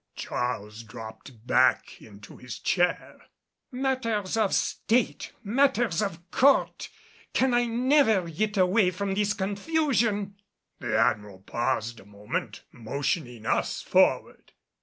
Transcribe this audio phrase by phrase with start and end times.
[0.15, 3.23] Charles dropped back into his chair.
[3.71, 5.31] "Matters of State!
[5.43, 6.89] Matters of Court!
[7.33, 10.37] Can I never get away from this confusion?"
[10.79, 14.53] The Admiral paused a moment, motioning us forward.